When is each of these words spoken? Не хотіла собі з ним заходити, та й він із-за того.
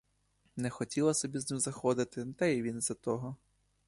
Не 0.55 0.69
хотіла 0.69 1.13
собі 1.13 1.39
з 1.39 1.51
ним 1.51 1.59
заходити, 1.59 2.25
та 2.37 2.45
й 2.45 2.61
він 2.61 2.77
із-за 2.77 2.93
того. 2.93 3.35